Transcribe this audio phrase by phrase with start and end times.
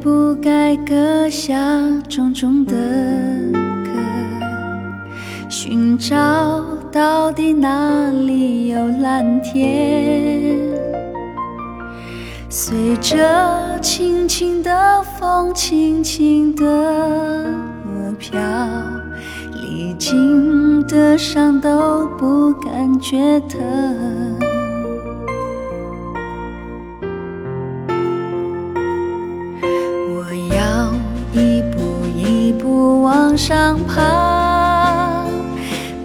[0.00, 1.54] 不该搁下
[2.08, 2.74] 重重的
[3.84, 3.90] 壳？
[5.48, 6.16] 寻找
[6.90, 10.58] 到底哪里有蓝天？
[12.48, 17.44] 随着轻轻的风，轻轻的
[18.18, 18.40] 飘，
[19.62, 24.41] 历经的伤都不感觉疼。
[33.32, 35.24] 往上爬，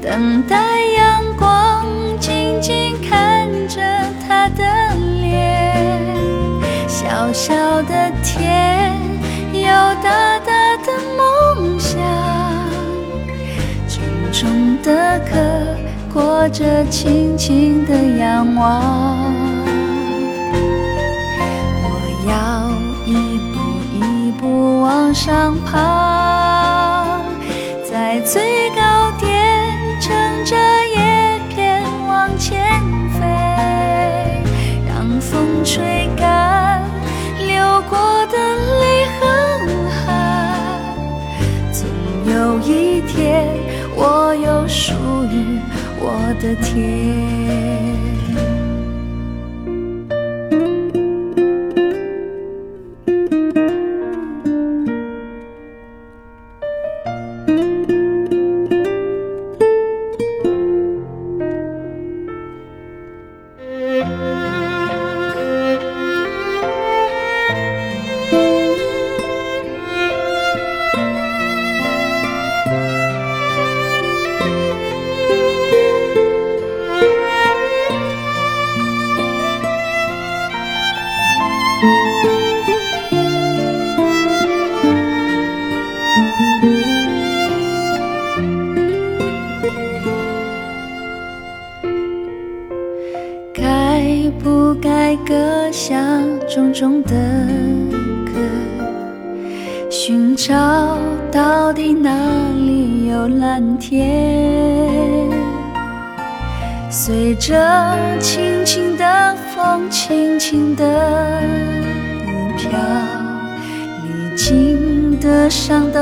[0.02, 0.56] 等待
[0.96, 1.86] 阳光，
[2.22, 3.82] 静静看着
[4.26, 4.64] 他的
[5.20, 5.76] 脸。
[6.88, 8.94] 小小的天，
[9.52, 9.68] 有
[10.02, 12.00] 大大的梦想，
[13.90, 15.36] 重重的壳，
[16.14, 18.82] 裹着轻轻的仰望。
[21.84, 21.86] 我
[22.30, 22.72] 要
[23.06, 23.60] 一步
[23.94, 25.87] 一步往上爬，
[44.80, 44.94] 属
[45.32, 45.60] 于
[46.00, 48.17] 我的天。
[93.54, 95.98] 该不该搁下
[96.48, 97.12] 重重的
[98.26, 98.32] 壳？
[99.90, 100.54] 寻找
[101.32, 102.12] 到底哪
[102.56, 105.30] 里有蓝天？
[106.90, 107.56] 随着
[108.20, 110.84] 轻轻的风，轻轻的
[112.58, 112.70] 飘，
[114.04, 116.00] 历经的伤都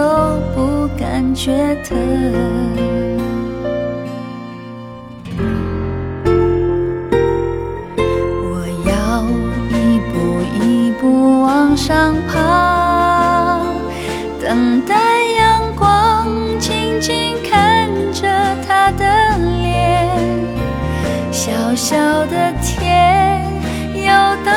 [0.54, 1.98] 不感觉疼。
[8.44, 9.24] 我要
[9.70, 10.14] 一步
[10.64, 13.60] 一步往上爬，
[14.42, 14.96] 等待
[15.38, 16.28] 阳光，
[16.60, 18.28] 静静看着
[18.68, 19.06] 他的
[19.62, 20.10] 脸。
[21.32, 21.96] 小小
[22.28, 23.42] 的天，
[23.94, 24.08] 有
[24.44, 24.52] 大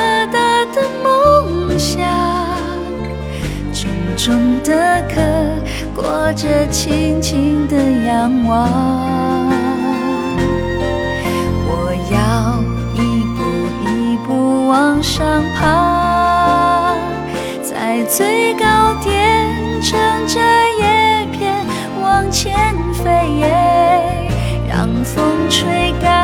[4.68, 5.14] 的壳，
[5.94, 8.68] 裹着轻轻的仰望。
[11.64, 11.72] 我
[12.12, 12.16] 要
[12.94, 13.38] 一步
[13.88, 13.90] 一
[14.26, 16.94] 步往上爬，
[17.62, 19.10] 在最高点
[19.80, 20.38] 乘着
[20.78, 21.40] 叶片
[22.02, 22.54] 往前
[22.92, 23.08] 飞，
[24.68, 26.17] 让风吹干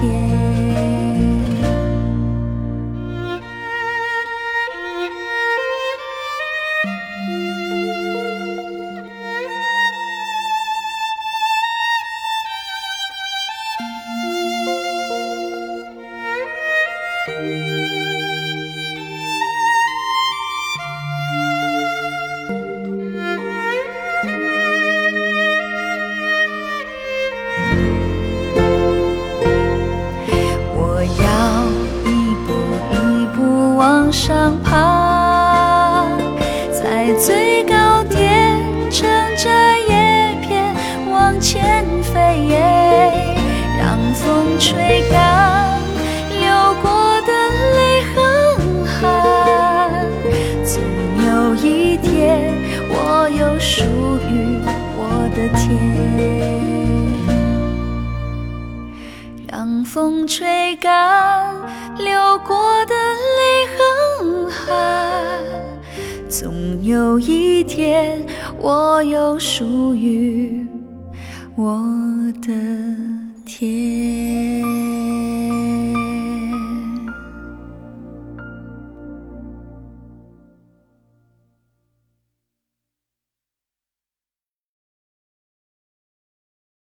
[0.00, 0.39] 天。
[59.48, 61.54] 让风吹干
[61.98, 62.56] 流过
[62.86, 62.94] 的
[63.38, 64.68] 泪和汗，
[66.28, 68.24] 总有一天，
[68.58, 70.66] 我有属于
[71.56, 71.82] 我
[72.40, 72.52] 的
[73.44, 74.62] 天。